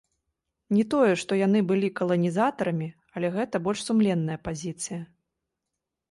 [0.75, 2.87] Не тое, што яны былі каланізатарамі,
[3.19, 4.99] але гэта больш сумленная пазіцыя.